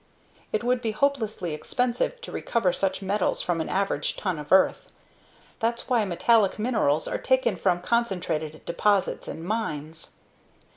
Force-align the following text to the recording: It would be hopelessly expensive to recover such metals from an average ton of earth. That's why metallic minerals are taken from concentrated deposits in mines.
It 0.51 0.63
would 0.63 0.81
be 0.81 0.93
hopelessly 0.93 1.53
expensive 1.53 2.19
to 2.21 2.31
recover 2.31 2.73
such 2.73 3.03
metals 3.03 3.43
from 3.43 3.61
an 3.61 3.69
average 3.69 4.17
ton 4.17 4.39
of 4.39 4.51
earth. 4.51 4.91
That's 5.59 5.87
why 5.89 6.05
metallic 6.05 6.57
minerals 6.57 7.07
are 7.07 7.19
taken 7.19 7.55
from 7.55 7.81
concentrated 7.83 8.65
deposits 8.65 9.27
in 9.27 9.43
mines. 9.45 10.13